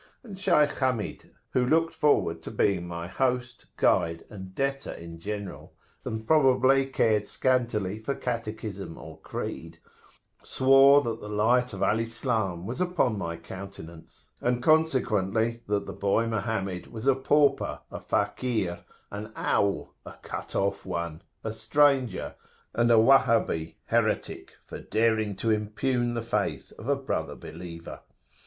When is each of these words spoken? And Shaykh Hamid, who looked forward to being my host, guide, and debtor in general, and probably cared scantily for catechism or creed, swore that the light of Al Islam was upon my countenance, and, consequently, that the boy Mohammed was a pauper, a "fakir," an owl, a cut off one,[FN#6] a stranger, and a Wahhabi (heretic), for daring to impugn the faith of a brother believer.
And 0.23 0.39
Shaykh 0.39 0.71
Hamid, 0.79 1.29
who 1.51 1.63
looked 1.63 1.93
forward 1.93 2.41
to 2.41 2.49
being 2.49 2.87
my 2.87 3.05
host, 3.07 3.67
guide, 3.77 4.23
and 4.31 4.55
debtor 4.55 4.93
in 4.93 5.19
general, 5.19 5.75
and 6.03 6.25
probably 6.25 6.87
cared 6.87 7.27
scantily 7.27 7.99
for 7.99 8.15
catechism 8.15 8.97
or 8.97 9.19
creed, 9.19 9.77
swore 10.41 11.03
that 11.03 11.21
the 11.21 11.29
light 11.29 11.71
of 11.71 11.83
Al 11.83 11.99
Islam 11.99 12.65
was 12.65 12.81
upon 12.81 13.15
my 13.15 13.37
countenance, 13.37 14.31
and, 14.41 14.63
consequently, 14.63 15.61
that 15.67 15.85
the 15.85 15.93
boy 15.93 16.25
Mohammed 16.25 16.87
was 16.87 17.05
a 17.05 17.13
pauper, 17.13 17.81
a 17.91 17.99
"fakir," 17.99 18.83
an 19.11 19.31
owl, 19.35 19.93
a 20.03 20.13
cut 20.23 20.55
off 20.55 20.83
one,[FN#6] 20.83 21.21
a 21.43 21.53
stranger, 21.53 22.35
and 22.73 22.89
a 22.89 22.95
Wahhabi 22.95 23.75
(heretic), 23.85 24.53
for 24.65 24.79
daring 24.79 25.35
to 25.35 25.51
impugn 25.51 26.15
the 26.15 26.23
faith 26.23 26.73
of 26.79 26.89
a 26.89 26.95
brother 26.95 27.35
believer. 27.35 27.99